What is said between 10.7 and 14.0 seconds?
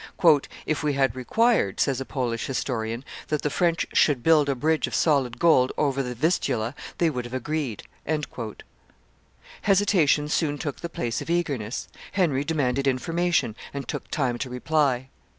the place of eagerness; Henry demanded information, and